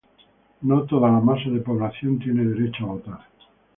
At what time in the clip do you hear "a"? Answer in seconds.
2.85-2.87